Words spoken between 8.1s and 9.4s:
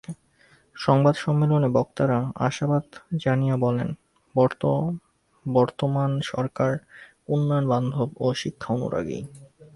ও শিক্ষানুরাগী।